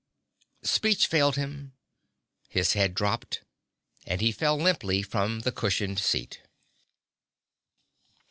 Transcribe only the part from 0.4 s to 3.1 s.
Speech failed him. His head